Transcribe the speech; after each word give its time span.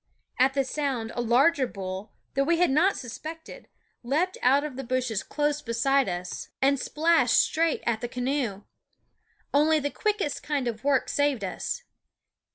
At 0.39 0.55
the 0.55 0.63
sound 0.63 1.11
a 1.13 1.21
larger 1.21 1.67
bull, 1.67 2.11
that 2.33 2.45
we 2.45 2.57
had 2.57 2.71
not 2.71 2.97
suspected, 2.97 3.67
leaped 4.01 4.35
out 4.41 4.63
of 4.63 4.75
the 4.75 4.83
bushes 4.83 5.21
close 5.21 5.61
beside 5.61 6.09
us 6.09 6.49
and 6.59 6.79
splashed 6.79 7.37
straight 7.37 7.83
at 7.85 8.01
the 8.01 8.07
canoe. 8.07 8.63
Only 9.53 9.77
the 9.79 9.91
quickest 9.91 10.41
kind 10.41 10.67
of 10.67 10.83
work 10.83 11.07
saved 11.07 11.43
us. 11.43 11.83